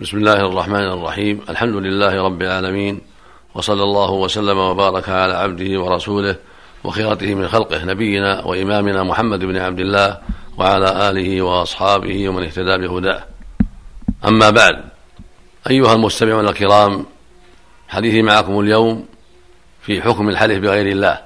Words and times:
بسم 0.00 0.16
الله 0.16 0.40
الرحمن 0.40 0.88
الرحيم. 0.92 1.40
الحمد 1.48 1.74
لله 1.74 2.22
رب 2.22 2.42
العالمين 2.42 3.00
وصلى 3.54 3.82
الله 3.82 4.10
وسلم 4.10 4.58
وبارك 4.58 5.08
على 5.08 5.34
عبده 5.34 5.80
ورسوله 5.80 6.36
وخيرته 6.84 7.34
من 7.34 7.48
خلقه 7.48 7.84
نبينا 7.84 8.44
وإمامنا 8.44 9.02
محمد 9.02 9.38
بن 9.38 9.56
عبد 9.56 9.80
الله 9.80 10.18
وعلى 10.58 11.10
آله 11.10 11.42
وأصحابه 11.42 12.28
ومن 12.28 12.42
اهتدى 12.42 12.76
بهداه. 12.76 13.24
أما 14.24 14.50
بعد 14.50 14.84
أيها 15.70 15.92
المستمعون 15.92 16.48
الكرام 16.48 17.06
حديثي 17.88 18.22
معكم 18.22 18.60
اليوم 18.60 19.06
في 19.82 20.02
حكم 20.02 20.28
الحلف 20.28 20.58
بغير 20.58 20.86
الله. 20.86 21.20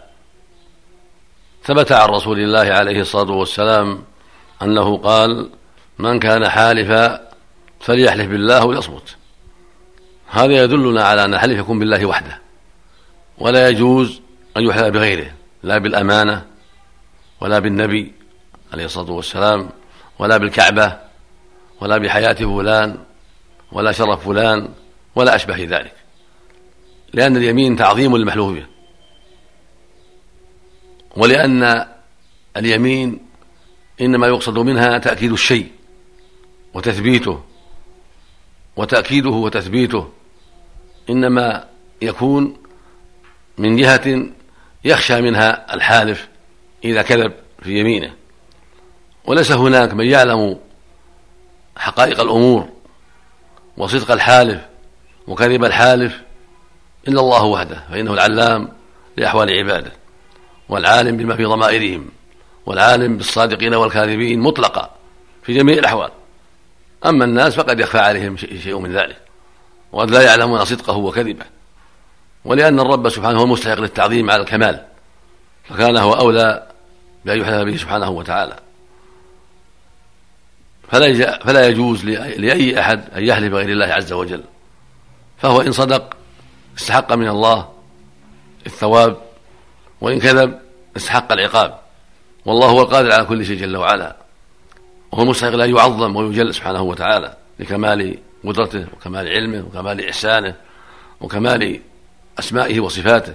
ثبت 1.64 1.93
عن 1.93 2.09
رسول 2.09 2.39
الله 2.39 2.73
عليه 2.75 3.00
الصلاة 3.00 3.32
والسلام 3.32 4.02
أنه 4.62 4.96
قال 4.96 5.50
من 5.98 6.18
كان 6.18 6.48
حالفا 6.48 7.30
فليحلف 7.81 8.29
بالله 8.29 8.65
وليصمت 8.65 9.17
هذا 10.30 10.53
يدلنا 10.65 11.05
على 11.05 11.25
أن 11.25 11.34
الحلف 11.34 11.59
يكون 11.59 11.79
بالله 11.79 12.07
وحده. 12.07 12.41
ولا 13.38 13.69
يجوز 13.69 14.21
أن 14.57 14.62
يحلف 14.62 14.87
بغيره 14.87 15.33
لا 15.62 15.79
بالأمانة 15.79 16.47
ولا 17.41 17.59
بالنبي 17.59 18.12
عليه 18.73 18.85
الصلاة 18.85 19.11
والسلام 19.11 19.71
ولا 20.19 20.37
بالكعبة 20.37 20.97
ولا 21.80 21.98
بحياة 21.98 22.33
فلان 22.33 22.98
ولا 23.73 23.93
شرف 23.93 24.24
فلان 24.27 24.69
ولا 25.15 25.37
أشبه 25.37 25.65
ذلك. 25.65 25.95
لأن 27.12 27.37
اليمين 27.37 27.77
تعظيم 27.77 28.16
للمحلوف 28.16 28.52
به 28.52 28.66
ولأن 31.16 31.87
اليمين 32.57 33.19
إنما 34.01 34.27
يقصد 34.27 34.59
منها 34.59 34.99
تأكيد 34.99 35.33
الشيء 35.33 35.69
وتثبيته 36.74 37.49
وتأكيده 38.80 39.30
وتثبيته 39.30 40.09
إنما 41.11 41.65
يكون 42.02 42.57
من 43.59 43.77
جهة 43.77 44.27
يخشى 44.85 45.21
منها 45.21 45.74
الحالف 45.74 46.29
إذا 46.85 47.02
كذب 47.02 47.32
في 47.63 47.80
يمينه. 47.80 48.15
وليس 49.24 49.52
هناك 49.52 49.95
من 49.95 50.04
يعلم 50.07 50.59
حقائق 51.77 52.21
الأمور 52.21 52.69
وصدق 53.77 54.10
الحالف 54.10 54.60
وكذب 55.26 55.65
الحالف 55.65 56.21
إلا 57.09 57.21
الله 57.21 57.45
وحده 57.45 57.85
فإنه 57.91 58.13
العلام 58.13 58.69
لأحوال 59.16 59.51
عباده 59.51 59.93
والعالم 60.69 61.16
بما 61.16 61.37
في 61.37 61.45
ضمائرهم 61.45 62.09
والعالم 62.66 63.16
بالصادقين 63.16 63.74
والكاذبين 63.74 64.41
مطلقا 64.41 64.91
في 65.43 65.54
جميع 65.54 65.78
الأحوال. 65.78 66.10
أما 67.06 67.25
الناس 67.25 67.54
فقد 67.54 67.81
يخفى 67.81 67.98
عليهم 67.98 68.37
شيء 68.37 68.78
من 68.78 68.93
ذلك 68.93 69.16
وقد 69.93 70.10
لا 70.10 70.22
يعلمون 70.22 70.65
صدقه 70.65 70.97
وكذبه 70.97 71.44
ولأن 72.44 72.81
الرب 72.81 73.09
سبحانه 73.09 73.38
هو 73.38 73.44
المستحق 73.44 73.81
للتعظيم 73.81 74.31
على 74.31 74.42
الكمال 74.42 74.84
فكان 75.65 75.97
هو 75.97 76.12
أولى 76.12 76.66
بأن 77.25 77.41
يحلف 77.41 77.65
به 77.65 77.76
سبحانه 77.76 78.10
وتعالى. 78.10 78.56
فلا 80.88 81.38
فلا 81.38 81.69
يجوز 81.69 82.04
لأي 82.04 82.81
أحد 82.81 83.04
أن 83.16 83.25
يحلف 83.25 83.53
بغير 83.53 83.69
الله 83.69 83.87
عز 83.87 84.12
وجل. 84.12 84.42
فهو 85.38 85.60
إن 85.60 85.72
صدق 85.72 86.16
استحق 86.78 87.12
من 87.12 87.28
الله 87.28 87.72
الثواب 88.66 89.16
وإن 90.00 90.20
كذب 90.20 90.59
استحق 90.97 91.32
العقاب. 91.32 91.78
والله 92.44 92.66
هو 92.66 92.81
القادر 92.81 93.12
على 93.12 93.25
كل 93.25 93.47
شيء 93.47 93.56
جل 93.56 93.76
وعلا. 93.76 94.16
وهو 95.12 95.25
مستحق 95.25 95.53
أن 95.53 95.77
يعظم 95.77 96.16
ويجل 96.16 96.55
سبحانه 96.55 96.83
وتعالى 96.83 97.37
لكمال 97.59 98.19
قدرته 98.44 98.87
وكمال 98.93 99.28
علمه 99.28 99.66
وكمال 99.66 100.09
إحسانه 100.09 100.55
وكمال 101.21 101.81
أسمائه 102.39 102.81
وصفاته. 102.81 103.34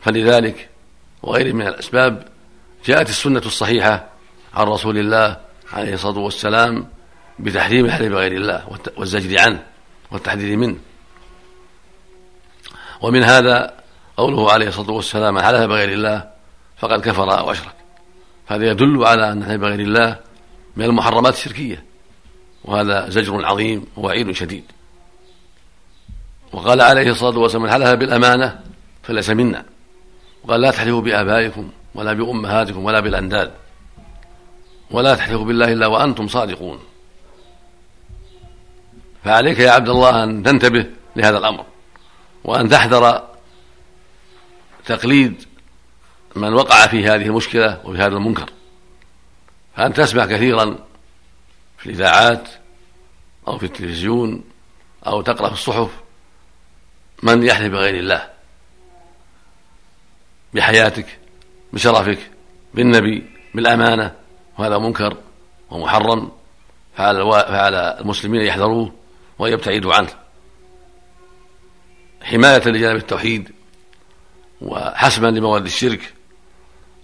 فلذلك 0.00 0.68
وغيره 1.22 1.52
من 1.52 1.66
الأسباب 1.66 2.28
جاءت 2.86 3.08
السنة 3.08 3.42
الصحيحة 3.46 4.08
عن 4.54 4.66
رسول 4.66 4.98
الله 4.98 5.36
عليه 5.72 5.94
الصلاة 5.94 6.18
والسلام 6.18 6.86
بتحريم 7.38 7.84
الحلف 7.84 8.12
بغير 8.12 8.32
الله 8.32 8.64
والزجر 8.96 9.40
عنه 9.40 9.62
والتحذير 10.10 10.56
منه. 10.56 10.76
ومن 13.00 13.22
هذا 13.22 13.74
قوله 14.16 14.52
عليه 14.52 14.68
الصلاة 14.68 14.90
والسلام 14.90 15.34
من 15.34 15.42
حلف 15.42 15.60
بغير 15.60 15.88
الله 15.88 16.30
فقد 16.78 17.00
كفر 17.00 17.38
أو 17.38 17.52
أشرك 17.52 17.74
هذا 18.46 18.70
يدل 18.70 19.04
على 19.04 19.32
أن 19.32 19.42
الحلف 19.42 19.60
بغير 19.60 19.80
الله 19.80 20.18
من 20.76 20.84
المحرمات 20.84 21.34
الشركية. 21.34 21.84
وهذا 22.64 23.10
زجر 23.10 23.44
عظيم 23.44 23.86
ووعيد 23.96 24.32
شديد. 24.32 24.64
وقال 26.52 26.80
عليه 26.80 27.10
الصلاة 27.10 27.38
والسلام 27.38 27.62
من 27.62 27.70
حلف 27.70 27.88
بالأمانة 27.88 28.60
فليس 29.02 29.30
منا. 29.30 29.64
وقال 30.44 30.60
لا 30.60 30.70
تحلفوا 30.70 31.00
بآبائكم 31.00 31.70
ولا 31.94 32.12
بأمهاتكم 32.12 32.84
ولا 32.84 33.00
بالأنداد. 33.00 33.52
ولا 34.90 35.14
تحلفوا 35.14 35.44
بالله 35.44 35.72
إلا 35.72 35.86
وأنتم 35.86 36.28
صادقون. 36.28 36.78
فعليك 39.24 39.58
يا 39.58 39.70
عبد 39.70 39.88
الله 39.88 40.24
أن 40.24 40.42
تنتبه 40.42 40.86
لهذا 41.16 41.38
الأمر. 41.38 41.64
وأن 42.44 42.68
تحذر 42.68 43.28
تقليد 44.86 45.44
من 46.36 46.52
وقع 46.52 46.86
في 46.86 47.04
هذه 47.04 47.26
المشكلة 47.26 47.80
وفي 47.84 47.98
هذا 47.98 48.16
المنكر. 48.16 48.50
فأنت 49.76 49.96
تسمع 49.96 50.26
كثيرا 50.26 50.78
في 51.78 51.86
الإذاعات 51.86 52.48
أو 53.48 53.58
في 53.58 53.66
التلفزيون 53.66 54.44
أو 55.06 55.22
تقرأ 55.22 55.48
في 55.48 55.54
الصحف 55.54 55.90
من 57.22 57.42
يحلف 57.42 57.72
بغير 57.72 57.94
الله 57.94 58.28
بحياتك 60.54 61.18
بشرفك 61.72 62.18
بالنبي 62.74 63.26
بالأمانة 63.54 64.14
وهذا 64.58 64.78
منكر 64.78 65.16
ومحرم 65.70 66.32
فعلى 66.96 67.96
المسلمين 68.00 68.42
يحذروه 68.42 68.92
ويبتعدوا 69.38 69.94
عنه. 69.94 70.08
حماية 72.22 72.68
لجانب 72.68 72.96
التوحيد 72.96 73.52
وحسما 74.60 75.26
لمواد 75.26 75.64
الشرك 75.64 76.14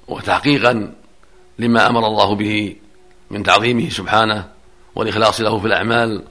وتحقيقا 0.09 0.95
لما 1.59 1.87
أمر 1.87 2.07
الله 2.07 2.35
به 2.35 2.77
من 3.31 3.43
تعظيمه 3.43 3.89
سبحانه 3.89 4.49
والإخلاص 4.95 5.41
له 5.41 5.59
في 5.59 5.67
الأعمال 5.67 6.25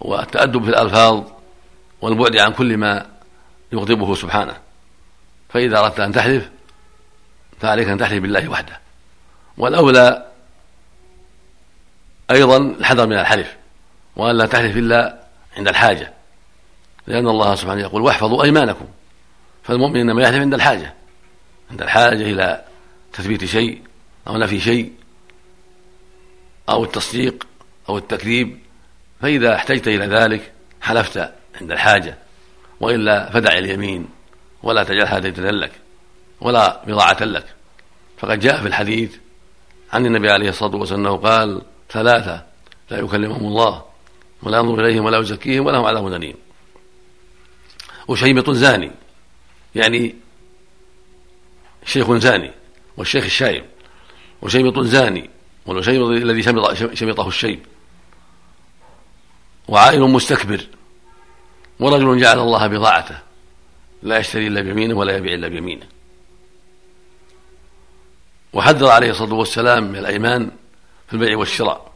والتأدب 0.00 0.64
في 0.64 0.70
الألفاظ 0.70 1.22
والبعد 2.00 2.36
عن 2.36 2.52
كل 2.52 2.76
ما 2.76 3.06
يغضبه 3.72 4.14
سبحانه. 4.14 4.56
فإذا 5.48 5.78
أردت 5.78 6.00
أن 6.00 6.12
تحلف 6.12 6.50
فعليك 7.60 7.88
أن 7.88 7.98
تحلف 7.98 8.22
بالله 8.22 8.48
وحده. 8.48 8.80
والأولى 9.58 10.26
أيضا 12.30 12.56
الحذر 12.56 13.06
من 13.06 13.18
الحلف 13.18 13.56
وأن 14.16 14.36
لا 14.36 14.46
تحلف 14.46 14.76
إلا 14.76 15.22
عند 15.56 15.68
الحاجة. 15.68 16.12
لأن 17.06 17.28
الله 17.28 17.54
سبحانه 17.54 17.80
يقول 17.80 18.02
واحفظوا 18.02 18.44
أيمانكم. 18.44 18.86
فالمؤمن 19.62 20.00
إنما 20.00 20.22
يحلف 20.22 20.40
عند 20.40 20.54
الحاجة 20.54 20.94
عند 21.70 21.82
الحاجة 21.82 22.22
إلى 22.22 22.64
تثبيت 23.12 23.44
شيء 23.44 23.82
أو 24.28 24.36
نفي 24.36 24.60
شيء 24.60 24.92
أو 26.68 26.84
التصديق 26.84 27.46
أو 27.88 27.98
التكذيب 27.98 28.58
فإذا 29.22 29.54
احتجت 29.54 29.88
إلى 29.88 30.06
ذلك 30.06 30.52
حلفت 30.80 31.32
عند 31.60 31.72
الحاجة 31.72 32.18
وإلا 32.80 33.30
فدع 33.30 33.58
اليمين 33.58 34.08
ولا 34.62 34.84
تجعلها 34.84 35.18
ديدنا 35.18 35.50
لك 35.50 35.72
ولا 36.40 36.82
بضاعة 36.86 37.24
لك. 37.24 37.46
فقد 38.18 38.40
جاء 38.40 38.60
في 38.60 38.68
الحديث 38.68 39.16
عن 39.92 40.06
النبي 40.06 40.30
عليه 40.30 40.48
الصلاة 40.48 40.76
والسلام 40.76 41.00
أنه 41.00 41.16
قال 41.16 41.62
ثلاثة 41.90 42.46
لا 42.90 42.98
يكلمهم 42.98 43.46
الله 43.46 43.84
ولا 44.42 44.58
ينظر 44.58 44.86
إليهم 44.86 45.04
ولا 45.04 45.18
يزكيهم 45.18 45.66
ولهم 45.66 45.84
عذاب 45.84 46.06
أليم 46.06 46.34
وشيمط 48.08 48.50
زاني 48.50 48.90
يعني 49.74 50.14
شيخ 51.84 52.12
زاني 52.12 52.50
والشيخ 52.96 53.24
الشايب 53.24 53.64
وشيمط 54.42 54.78
زاني 54.78 55.30
والشيمط 55.66 56.08
الذي 56.08 56.42
شمطه 56.94 57.28
الشيب. 57.28 57.66
وعائل 59.68 60.00
مستكبر. 60.00 60.66
ورجل 61.80 62.20
جعل 62.20 62.38
الله 62.38 62.66
بضاعته. 62.66 63.18
لا 64.02 64.18
يشتري 64.18 64.46
إلا 64.46 64.60
بيمينه 64.60 64.94
ولا 64.94 65.16
يبيع 65.16 65.34
إلا 65.34 65.48
بيمينه. 65.48 65.86
وحذر 68.52 68.88
عليه 68.88 69.10
الصلاة 69.10 69.34
والسلام 69.34 69.84
من 69.84 69.96
الأيمان 69.96 70.50
في 71.08 71.14
البيع 71.14 71.36
والشراء. 71.36 71.92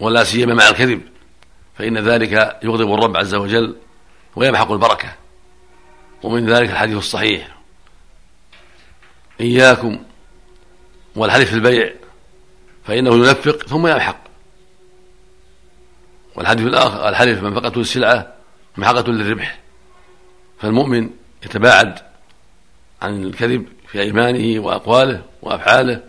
ولا 0.00 0.24
سيما 0.24 0.54
مع 0.54 0.68
الكذب. 0.68 1.02
فإن 1.78 1.98
ذلك 1.98 2.58
يغضب 2.62 2.94
الرب 2.94 3.16
عز 3.16 3.34
وجل 3.34 3.76
ويمحق 4.36 4.72
البركة. 4.72 5.12
ومن 6.22 6.46
ذلك 6.46 6.70
الحديث 6.70 6.96
الصحيح. 6.96 7.55
إياكم 9.40 9.98
والحلف 11.16 11.48
في 11.48 11.54
البيع 11.54 11.92
فإنه 12.84 13.14
ينفق 13.14 13.66
ثم 13.66 13.86
يمحق 13.86 14.26
والحديث 16.36 16.66
الآخر 16.66 17.08
الحلف 17.08 17.42
منفقة 17.42 17.80
السلعة 17.80 18.32
محقة 18.76 19.12
للربح. 19.12 19.58
فالمؤمن 20.60 21.10
يتباعد 21.44 21.98
عن 23.02 23.24
الكذب 23.24 23.66
في 23.88 24.00
أيمانه 24.00 24.60
وأقواله 24.60 25.22
وأفعاله 25.42 26.02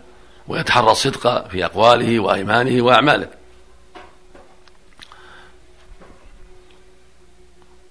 ويتحرى 0.48 0.90
الصدق 0.90 1.48
في 1.48 1.64
أقواله 1.64 2.20
وأيمانه 2.20 2.82
وأعماله. 2.84 3.28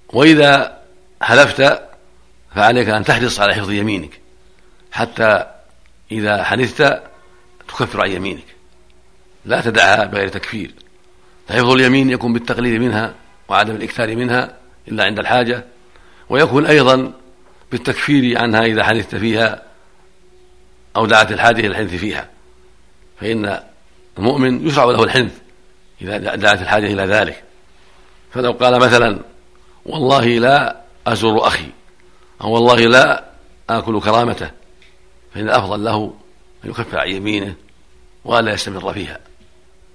وإذا 0.09 0.81
حلفت 1.21 1.81
فعليك 2.55 2.89
أن 2.89 3.03
تحرص 3.03 3.39
على 3.39 3.53
حفظ 3.53 3.71
يمينك. 3.71 4.26
حتى 4.91 5.45
إذا 6.11 6.43
حنثت 6.43 7.03
تكفر 7.67 8.01
عن 8.01 8.11
يمينك. 8.11 8.45
لا 9.45 9.61
تدعها 9.61 10.05
بغير 10.05 10.27
تكفير. 10.27 10.71
فحفظ 11.47 11.69
اليمين 11.69 12.09
يكون 12.09 12.33
بالتقليل 12.33 12.81
منها 12.81 13.13
وعدم 13.47 13.75
الإكثار 13.75 14.15
منها 14.15 14.53
إلا 14.87 15.03
عند 15.03 15.19
الحاجة. 15.19 15.65
ويكون 16.29 16.65
أيضا 16.65 17.13
بالتكفير 17.71 18.37
عنها 18.41 18.65
إذا 18.65 18.83
حنثت 18.83 19.15
فيها 19.15 19.63
أو 20.95 21.05
دعت 21.05 21.31
الحاجة 21.31 21.59
إلى 21.59 21.67
الحنث 21.67 21.95
فيها. 21.95 22.29
فإن 23.19 23.59
المؤمن 24.17 24.67
يشرع 24.67 24.83
له 24.83 25.03
الحنث 25.03 25.33
إذا 26.01 26.17
دعت 26.17 26.61
الحاجة 26.61 26.85
إلى 26.85 27.03
ذلك. 27.03 27.43
فلو 28.33 28.51
قال 28.51 28.79
مثلا 28.79 29.19
والله 29.85 30.25
لا 30.25 30.81
أزور 31.07 31.47
أخي 31.47 31.69
أو 32.41 32.51
والله 32.51 32.75
لا 32.75 33.23
آكل 33.69 34.01
كرامته 34.01 34.51
فإن 35.33 35.44
الأفضل 35.44 35.83
له 35.83 36.13
أن 36.65 36.69
يكفر 36.69 37.00
عن 37.00 37.09
يمينه 37.09 37.56
وألا 38.25 38.53
يستمر 38.53 38.94
فيها 38.94 39.19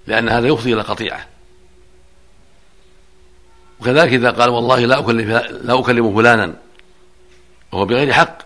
لأن 0.06 0.28
هذا 0.28 0.48
يفضي 0.48 0.74
إلى 0.74 0.82
قطيعة. 0.82 1.26
وكذلك 3.80 4.12
إذا 4.12 4.30
قال 4.30 4.50
والله 4.50 4.86
لا 4.86 4.98
أكلم 4.98 5.30
لا 5.62 5.80
أكلم 5.80 6.16
فلانا 6.16 6.54
وهو 7.72 7.84
بغير 7.84 8.12
حق 8.12 8.38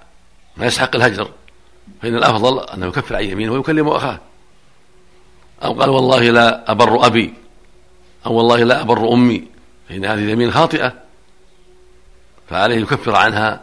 ما 0.57 0.67
يستحق 0.67 0.97
الهجر 0.97 1.31
فإن 2.03 2.15
الأفضل 2.15 2.61
أنه 2.61 2.87
يكفر 2.87 3.17
عن 3.17 3.25
يمينه 3.25 3.53
ويكلم 3.53 3.89
أخاه. 3.89 4.21
أو 5.65 5.73
قال 5.73 5.91
والله 5.91 6.31
لا 6.31 6.71
أبر 6.71 7.07
أبي 7.07 7.35
أو 8.27 8.35
والله 8.35 8.65
لا 8.65 8.81
أبر 8.81 9.13
أمي 9.13 9.45
فإن 9.89 10.05
هذه 10.05 10.19
اليمين 10.19 10.51
خاطئة 10.51 10.93
فعليه 12.49 12.77
يكفر 12.77 13.17
عنها 13.17 13.61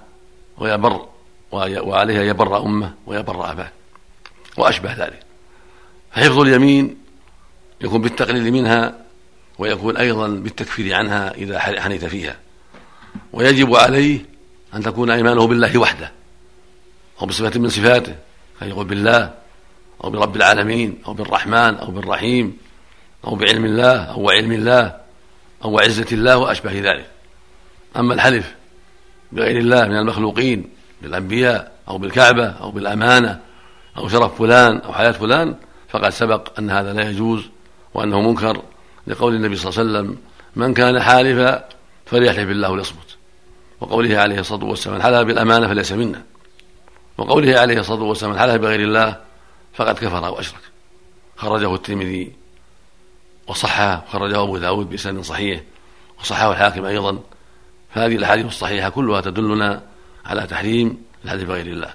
ويبر. 0.57 1.12
وعليها 1.53 2.23
يبر 2.23 2.63
أمه 2.65 2.93
ويبر 3.05 3.51
أباه 3.51 3.71
وأشبه 4.57 4.93
ذلك. 4.93 5.19
فحفظ 6.11 6.39
اليمين 6.39 6.97
يكون 7.81 8.01
بالتقليل 8.01 8.53
منها 8.53 8.97
ويكون 9.59 9.97
أيضا 9.97 10.27
بالتكفير 10.27 10.95
عنها 10.95 11.33
إذا 11.33 11.59
حنث 11.59 12.05
فيها. 12.05 12.35
ويجب 13.33 13.75
عليه 13.75 14.25
أن 14.73 14.83
تكون 14.83 15.09
أيمانه 15.09 15.47
بالله 15.47 15.77
وحده 15.77 16.11
أو 17.21 17.25
بصفة 17.25 17.59
من 17.59 17.69
صفاته 17.69 18.15
كان 18.59 18.69
يقول 18.69 18.85
بالله 18.85 19.33
أو 20.03 20.09
برب 20.09 20.35
العالمين 20.35 21.01
أو 21.07 21.13
بالرحمن 21.13 21.75
أو 21.75 21.91
بالرحيم 21.91 22.57
أو 23.27 23.35
بعلم 23.35 23.65
الله 23.65 23.95
أو 23.95 24.29
علم 24.29 24.51
الله 24.51 24.97
أو 25.63 25.79
عزة 25.79 26.07
الله 26.11 26.37
وأشبه 26.37 26.71
ذلك. 26.71 27.09
أما 27.97 28.13
الحلف 28.13 28.53
بغير 29.31 29.57
الله 29.57 29.85
من 29.85 29.95
المخلوقين 29.95 30.69
بالأنبياء 31.03 31.71
أو 31.87 31.97
بالكعبة 31.97 32.45
أو 32.45 32.71
بالأمانة 32.71 33.39
أو 33.97 34.07
شرف 34.07 34.37
فلان 34.37 34.77
أو 34.77 34.93
حياة 34.93 35.11
فلان 35.11 35.55
فقد 35.89 36.09
سبق 36.09 36.59
أن 36.59 36.69
هذا 36.69 36.93
لا 36.93 37.09
يجوز 37.09 37.43
وأنه 37.93 38.21
منكر 38.21 38.61
لقول 39.07 39.35
النبي 39.35 39.55
صلى 39.55 39.69
الله 39.69 39.79
عليه 39.79 39.89
وسلم 39.89 40.17
من 40.55 40.73
كان 40.73 40.99
حالفا 40.99 41.65
فليحلف 42.05 42.47
بالله 42.47 42.77
ليصمت 42.77 43.17
وقوله 43.81 44.17
عليه 44.17 44.39
الصلاة 44.39 44.65
والسلام 44.65 45.01
حلف 45.01 45.27
بالأمانة 45.27 45.67
فليس 45.67 45.91
منا. 45.91 46.23
وقوله 47.17 47.59
عليه 47.59 47.79
الصلاة 47.79 48.03
والسلام 48.03 48.37
حلف 48.37 48.55
بغير 48.55 48.79
الله 48.79 49.17
فقد 49.73 49.95
كفر 49.95 50.29
وأشرك 50.31 50.61
خرجه 51.37 51.75
الترمذي 51.75 52.33
وصححه 53.47 54.05
خرجه 54.11 54.41
أبو 54.41 54.57
داود 54.57 54.89
بإسناد 54.89 55.23
صحيح 55.23 55.61
وصححه 56.19 56.51
الحاكم 56.51 56.85
أيضا. 56.85 57.19
فهذه 57.95 58.15
الأحاديث 58.15 58.45
الصحيحة 58.45 58.89
كلها 58.89 59.21
تدلنا 59.21 59.81
على 60.25 60.47
تحريم 60.47 61.03
الحديث 61.25 61.43
بغير 61.43 61.65
الله. 61.65 61.93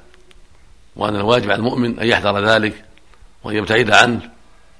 وأن 0.97 1.17
الواجب 1.17 1.51
على 1.51 1.59
المؤمن 1.59 1.99
أن 1.99 2.07
يحذر 2.07 2.45
ذلك 2.45 2.85
وأن 3.45 3.57
يبتعد 3.57 3.91
عنه 3.91 4.31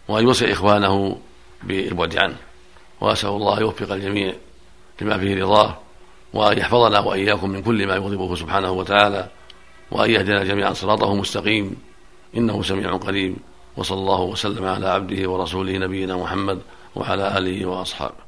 وأن 0.09 0.25
يوصي 0.25 0.53
إخوانه 0.53 1.19
بالبعد 1.63 2.19
عنه. 2.19 2.37
وأسأل 3.01 3.31
الله 3.31 3.61
يوفق 3.61 3.93
الجميع 3.93 4.35
لما 5.01 5.19
فيه 5.19 5.45
رضاه 5.45 5.79
وأن 6.33 6.59
يحفظنا 6.59 6.99
وإياكم 6.99 7.51
من 7.51 7.63
كل 7.63 7.87
ما 7.87 7.95
يغضبه 7.95 8.35
سبحانه 8.35 8.71
وتعالى 8.71 9.29
وأن 9.91 10.11
يهدنا 10.11 10.45
جميعا 10.45 10.73
صراطه 10.73 11.15
مستقيم 11.15 11.77
إنه 12.37 12.63
سميع 12.63 12.97
قريب. 12.97 13.37
وصلى 13.77 13.99
الله 13.99 14.21
وسلم 14.21 14.65
على 14.65 14.89
عبده 14.89 15.31
ورسوله 15.31 15.79
نبينا 15.79 16.17
محمد 16.17 16.59
وعلى 16.97 17.39
آله 17.39 17.67
وأصحابه. 17.67 18.28